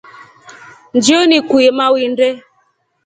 Njio 0.97 1.19
nikuye 1.27 1.69
nawinde. 1.77 2.27